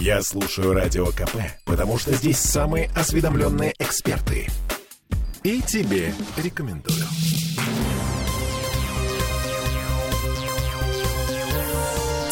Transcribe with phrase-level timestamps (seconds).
[0.00, 4.46] Я слушаю Радио КП, потому что здесь самые осведомленные эксперты.
[5.42, 7.04] И тебе рекомендую.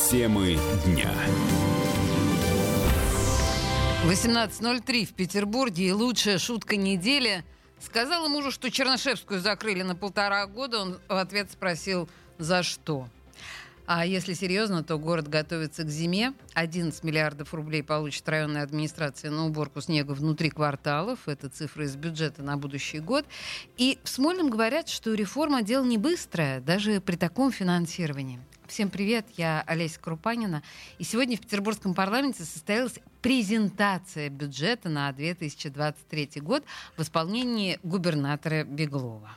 [0.09, 1.13] Темы дня.
[4.05, 7.45] 18.03 в Петербурге и лучшая шутка недели.
[7.81, 10.83] Сказала мужу, что Чернышевскую закрыли на полтора года.
[10.83, 12.09] Он в ответ спросил,
[12.39, 13.09] за что?
[13.87, 16.33] А если серьезно, то город готовится к зиме.
[16.55, 21.29] 11 миллиардов рублей получит районная администрация на уборку снега внутри кварталов.
[21.29, 23.25] Это цифры из бюджета на будущий год.
[23.77, 28.41] И в Смольном говорят, что реформа дело не быстрое, даже при таком финансировании.
[28.67, 30.65] Всем привет, я Олеся Крупанина.
[30.99, 36.65] И сегодня в Петербургском парламенте состоялась презентация бюджета на 2023 год
[36.97, 39.31] в исполнении губернатора Беглова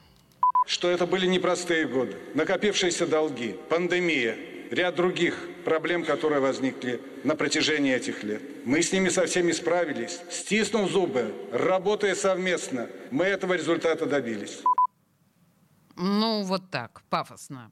[0.70, 2.16] что это были непростые годы.
[2.36, 4.38] Накопившиеся долги, пандемия,
[4.70, 8.41] ряд других проблем, которые возникли на протяжении этих лет.
[8.66, 12.88] Мы с ними со всеми справились, стиснув зубы, работая совместно.
[13.10, 14.62] Мы этого результата добились.
[15.96, 17.71] Ну, вот так, пафосно.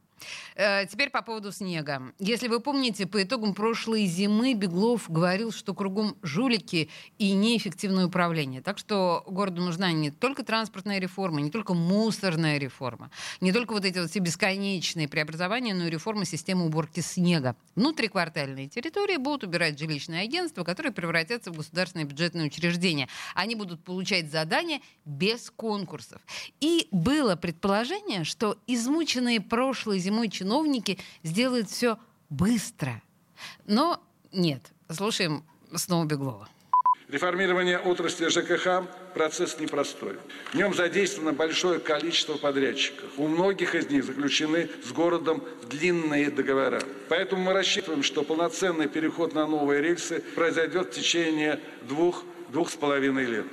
[0.56, 2.02] Э, теперь по поводу снега.
[2.20, 8.62] Если вы помните, по итогам прошлой зимы Беглов говорил, что кругом жулики и неэффективное управление.
[8.62, 13.86] Так что городу нужна не только транспортная реформа, не только мусорная реформа, не только вот
[13.86, 17.56] эти вот все бесконечные преобразования, но и реформа системы уборки снега.
[17.76, 23.08] Внутриквартальные территории будут убирать жилищные агентства, которые превратятся в государственные бюджетные учреждения.
[23.36, 26.22] Они будут получать задания без конкурсов.
[26.60, 31.98] И было предположение, что измученные прошлой зимой чиновники сделают все
[32.30, 33.02] быстро.
[33.66, 34.62] Но нет.
[34.90, 35.44] Слушаем
[35.76, 36.48] снова Беглова.
[37.08, 40.18] Реформирование отрасли ЖКХ– процесс непростой.
[40.52, 43.10] В нем задействовано большое количество подрядчиков.
[43.18, 46.82] У многих из них заключены с городом длинные договора.
[47.08, 52.76] Поэтому мы рассчитываем, что полноценный переход на новые рельсы произойдет в течение двух, двух с
[52.76, 53.48] половиной лет.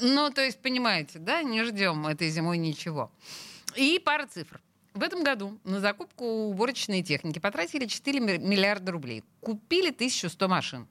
[0.00, 3.12] Ну, то есть, понимаете, да, не ждем этой зимой ничего.
[3.76, 4.60] И пара цифр.
[4.92, 9.22] В этом году на закупку уборочной техники потратили 4 миллиарда рублей.
[9.40, 10.88] Купили 1100 машин.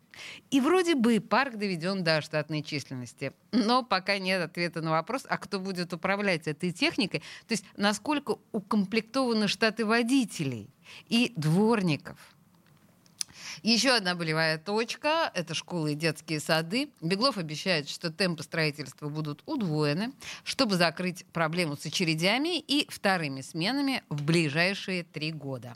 [0.51, 3.33] И вроде бы парк доведен до штатной численности.
[3.51, 8.37] Но пока нет ответа на вопрос, а кто будет управлять этой техникой, то есть насколько
[8.53, 10.69] укомплектованы штаты водителей
[11.07, 12.17] и дворников–
[13.63, 16.89] еще одна болевая точка— это школы и детские сады.
[17.01, 24.03] Беглов обещает, что темпы строительства будут удвоены, чтобы закрыть проблему с очередями и вторыми сменами
[24.09, 25.75] в ближайшие три года.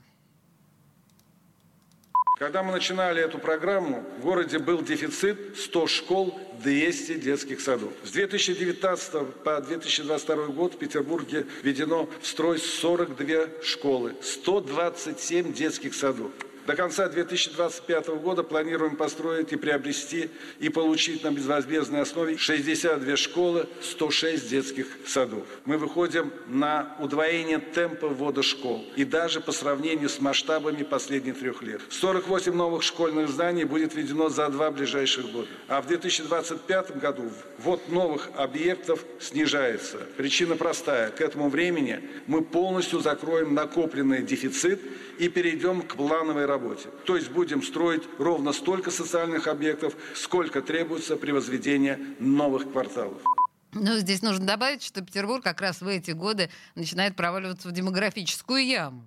[2.39, 7.93] Когда мы начинали эту программу, в городе был дефицит 100 школ, 200 детских садов.
[8.03, 16.31] С 2019 по 2022 год в Петербурге введено в строй 42 школы, 127 детских садов.
[16.65, 20.29] До конца 2025 года планируем построить и приобрести
[20.59, 25.45] и получить на безвозмездной основе 62 школы, 106 детских садов.
[25.65, 31.61] Мы выходим на удвоение темпа ввода школ и даже по сравнению с масштабами последних трех
[31.63, 31.81] лет.
[31.89, 35.49] 48 новых школьных зданий будет введено за два ближайших года.
[35.67, 39.97] А в 2025 году ввод новых объектов снижается.
[40.15, 41.09] Причина простая.
[41.09, 44.79] К этому времени мы полностью закроем накопленный дефицит
[45.19, 46.89] и перейдем к плановой работе.
[47.05, 53.21] То есть будем строить ровно столько социальных объектов, сколько требуется при возведении новых кварталов.
[53.73, 58.63] Но здесь нужно добавить, что Петербург как раз в эти годы начинает проваливаться в демографическую
[58.65, 59.03] яму.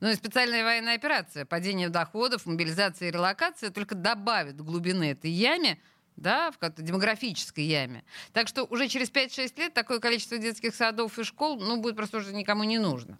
[0.00, 5.80] Ну и специальная военная операция, падение доходов, мобилизация и релокация только добавит глубины этой яме,
[6.16, 8.04] да, в какой-то демографической яме.
[8.32, 12.18] Так что уже через 5-6 лет такое количество детских садов и школ, ну, будет просто
[12.18, 13.18] уже никому не нужно.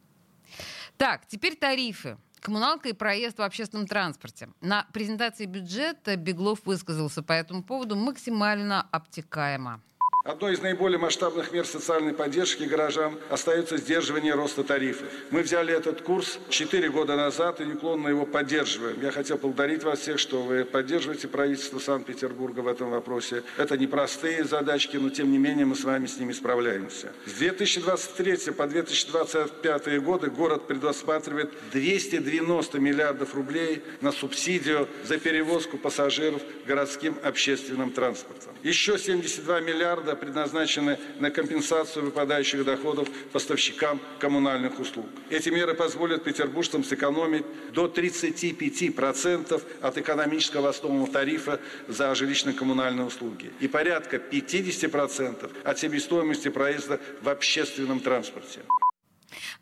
[0.97, 2.19] Так, теперь тарифы.
[2.43, 4.49] Коммуналка и проезд в общественном транспорте.
[4.61, 9.81] На презентации бюджета Беглов высказался по этому поводу максимально обтекаемо.
[10.25, 15.09] Одной из наиболее масштабных мер социальной поддержки горожан остается сдерживание роста тарифов.
[15.33, 19.03] Мы взяли этот курс 4 года назад и неуклонно его поддерживаем.
[19.03, 23.43] Я хотел поблагодарить вас всех, что вы поддерживаете правительство Санкт-Петербурга в этом вопросе.
[23.56, 27.12] Это непростые задачки, но тем не менее мы с вами с ними справляемся.
[27.26, 36.43] С 2023 по 2025 годы город предусматривает 290 миллиардов рублей на субсидию за перевозку пассажиров
[36.64, 38.52] городским общественным транспортом.
[38.62, 45.06] Еще 72 миллиарда миллиарда предназначены на компенсацию выпадающих доходов поставщикам коммунальных услуг.
[45.31, 53.69] Эти меры позволят петербуржцам сэкономить до 35% от экономического основного тарифа за жилищно-коммунальные услуги и
[53.69, 58.61] порядка 50% от себестоимости проезда в общественном транспорте.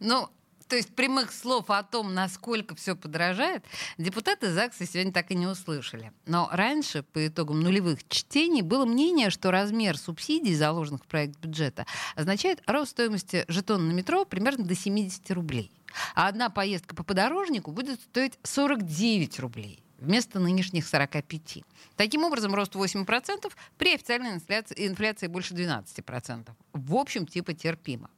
[0.01, 0.29] Ну,
[0.71, 3.65] То есть прямых слов о том, насколько все подорожает,
[3.99, 6.13] депутаты ЗАГСа сегодня так и не услышали.
[6.27, 11.87] Но раньше, по итогам нулевых чтений, было мнение, что размер субсидий, заложенных в проект бюджета,
[12.15, 15.73] означает рост стоимости жетона на метро примерно до 70 рублей.
[16.15, 21.65] А одна поездка по подорожнику будет стоить 49 рублей вместо нынешних 45.
[21.97, 26.49] Таким образом, рост 8% при официальной инфляции, инфляции больше 12%.
[26.75, 28.09] В общем, типа терпимо.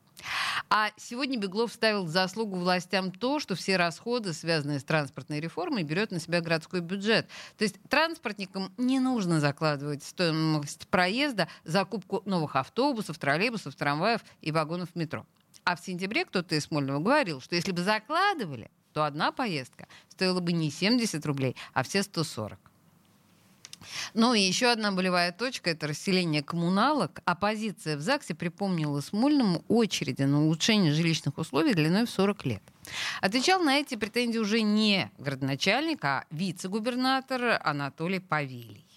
[0.70, 6.10] А сегодня Беглов ставил заслугу властям то, что все расходы, связанные с транспортной реформой, берет
[6.10, 7.28] на себя городской бюджет.
[7.58, 14.94] То есть транспортникам не нужно закладывать стоимость проезда, закупку новых автобусов, троллейбусов, трамваев и вагонов
[14.94, 15.26] метро.
[15.64, 20.40] А в сентябре кто-то из Смольного говорил, что если бы закладывали, то одна поездка стоила
[20.40, 22.71] бы не 70 рублей, а все 140.
[24.14, 27.20] Ну и еще одна болевая точка– это расселение коммуналок.
[27.24, 32.62] Оппозиция в ЗАГСе припомнила Смольному очереди на улучшение жилищных условий длиной в 40 лет.
[33.20, 38.91] Отвечал на эти претензии уже не городоначальник, а вице-губернатор Анатолий Павелий.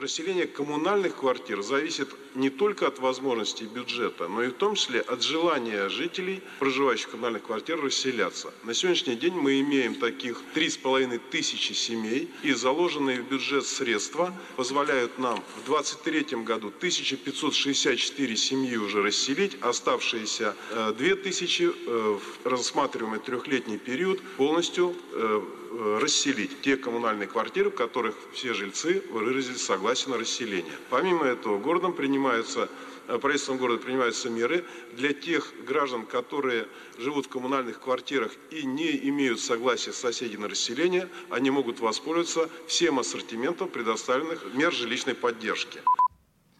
[0.00, 5.24] Расселение коммунальных квартир зависит не только от возможностей бюджета, но и в том числе от
[5.24, 8.54] желания жителей, проживающих в коммунальных квартирах, расселяться.
[8.62, 15.18] На сегодняшний день мы имеем таких 3,5 тысячи семей, и заложенные в бюджет средства позволяют
[15.18, 20.54] нам в 2023 году 1564 семьи уже расселить, оставшиеся
[20.96, 28.14] 2000 э, э, в рассматриваемый трехлетний период полностью э, расселить те коммунальные квартиры, в которых
[28.32, 30.72] все жильцы выразили согласие на расселение.
[30.90, 32.68] Помимо этого, городом принимаются
[33.06, 36.66] э, правительством города принимаются меры для тех граждан, которые
[36.96, 42.98] живут в коммунальных квартирах и не имеют согласия соседей на расселение, они могут воспользоваться всем
[42.98, 45.80] ассортиментом предоставленных мер жилищной поддержки.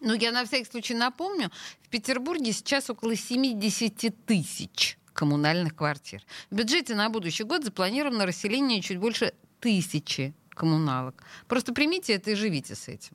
[0.01, 1.51] Ну, я на всякий случай напомню,
[1.83, 6.23] в Петербурге сейчас около 70 тысяч коммунальных квартир.
[6.49, 11.21] В бюджете на будущий год запланировано расселение чуть больше тысячи коммуналок.
[11.49, 13.11] Просто примите это и живите с этим.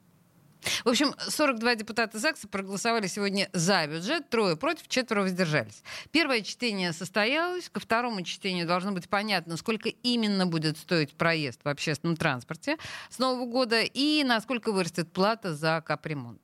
[0.84, 5.82] В общем, 42 депутата ЗАГСа проголосовали сегодня за бюджет, трое против, четверо воздержались.
[6.10, 11.68] Первое чтение состоялось, ко второму чтению должно быть понятно, сколько именно будет стоить проезд в
[11.68, 12.76] общественном транспорте
[13.08, 16.42] с Нового года и насколько вырастет плата за капремонт.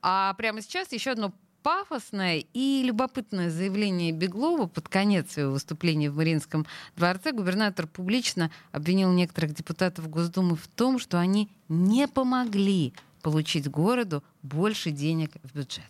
[0.00, 1.34] А прямо сейчас еще одно
[1.66, 6.64] пафосное и любопытное заявление Беглова под конец своего выступления в Мариинском
[6.94, 14.22] дворце губернатор публично обвинил некоторых депутатов Госдумы в том, что они не помогли получить городу
[14.44, 15.82] больше денег в бюджет.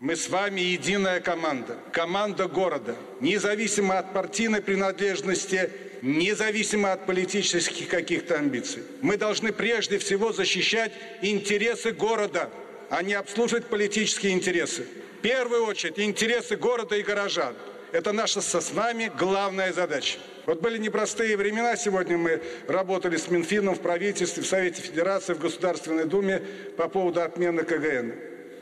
[0.00, 5.70] Мы с вами единая команда, команда города, независимо от партийной принадлежности,
[6.02, 8.82] независимо от политических каких-то амбиций.
[9.00, 10.90] Мы должны прежде всего защищать
[11.22, 12.50] интересы города,
[12.90, 14.88] а не обслуживать политические интересы
[15.24, 17.54] первую очередь интересы города и горожан.
[17.92, 20.18] Это наша со с нами главная задача.
[20.44, 21.76] Вот были непростые времена.
[21.76, 26.42] Сегодня мы работали с Минфином в правительстве, в Совете Федерации, в Государственной Думе
[26.76, 28.12] по поводу отмены КГН.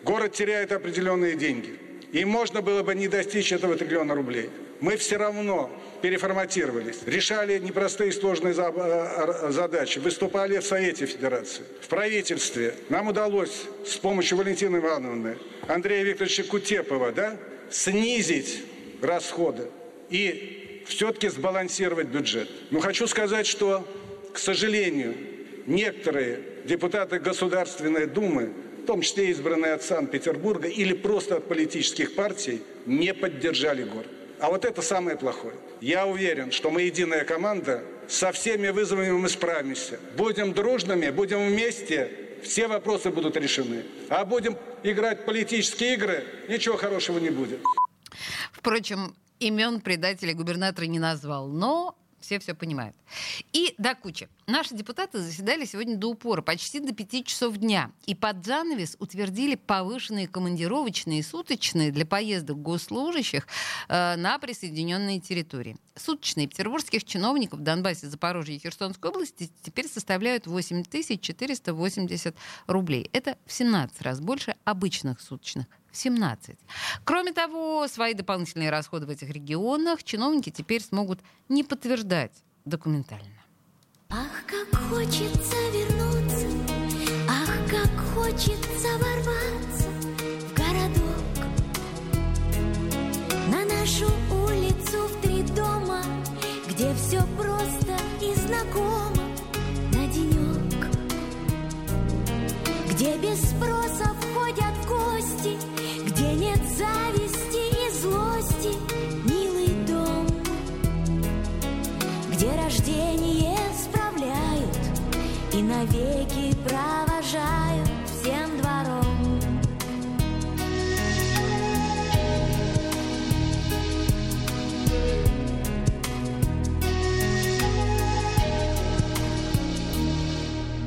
[0.04, 1.76] Город теряет определенные деньги.
[2.12, 4.48] И можно было бы не достичь этого триллиона рублей.
[4.82, 5.70] Мы все равно
[6.02, 12.74] переформатировались, решали непростые и сложные э, задачи, выступали в Совете Федерации, в правительстве.
[12.88, 15.38] Нам удалось с помощью Валентины Ивановны
[15.68, 17.36] Андрея Викторовича Кутепова, да,
[17.70, 18.64] снизить
[19.00, 19.68] расходы
[20.10, 22.50] и все-таки сбалансировать бюджет.
[22.72, 23.86] Но хочу сказать, что,
[24.32, 25.14] к сожалению,
[25.66, 32.62] некоторые депутаты Государственной Думы, в том числе избранные от Санкт-Петербурга или просто от политических партий,
[32.84, 34.08] не поддержали город.
[34.42, 35.54] А вот это самое плохое.
[35.80, 40.00] Я уверен, что мы единая команда, со всеми вызовами мы справимся.
[40.16, 42.10] Будем дружными, будем вместе,
[42.42, 43.84] все вопросы будут решены.
[44.08, 47.60] А будем играть политические игры, ничего хорошего не будет.
[48.52, 52.96] Впрочем, имен предателя губернатора не назвал, но все все понимают.
[53.52, 54.28] И до кучи.
[54.46, 57.92] Наши депутаты заседали сегодня до упора, почти до 5 часов дня.
[58.06, 63.46] И под занавес утвердили повышенные командировочные и суточные для поездок госслужащих
[63.88, 65.76] э, на присоединенные территории.
[65.94, 72.34] Суточные петербургских чиновников в Донбассе, Запорожье и Херсонской области теперь составляют 8480
[72.66, 73.10] рублей.
[73.12, 76.56] Это в 17 раз больше обычных суточных в 17.
[77.04, 82.32] Кроме того, свои дополнительные расходы в этих регионах чиновники теперь смогут не подтверждать
[82.64, 83.26] документально.
[84.10, 86.46] Ах, как хочется вернуться,
[87.28, 89.71] ах, как хочется ворваться
[112.42, 114.76] где рождение справляют
[115.52, 119.40] и навеки провожают всем двором.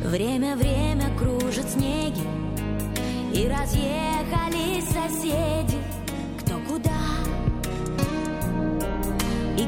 [0.03, 2.27] Время, время кружит снеги
[3.33, 4.04] и разъедет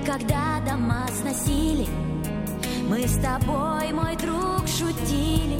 [0.07, 1.85] когда дома сносили.
[2.87, 5.59] Мы с тобой, мой друг, шутили.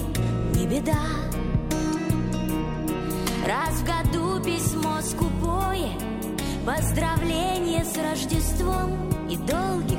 [0.56, 1.04] Не беда.
[3.46, 5.92] Раз в году письмо скупое
[6.66, 9.97] Поздравление с Рождеством И долгих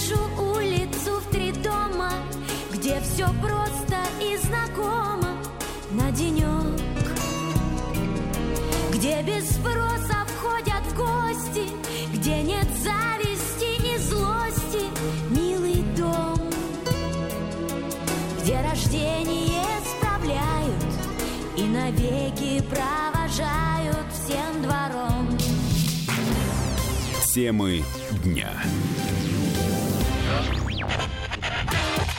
[0.00, 2.10] Нашу улицу в три дома
[2.72, 5.36] Где все просто и знакомо
[5.90, 6.80] На денек
[8.92, 11.70] где без спроса входят гости,
[12.12, 14.84] где нет зависти ни злости,
[15.30, 16.38] милый дом,
[18.42, 19.64] где рождение
[19.96, 20.84] справляют
[21.56, 25.38] и навеки провожают всем двором.
[27.32, 27.82] Темы
[28.22, 28.52] дня.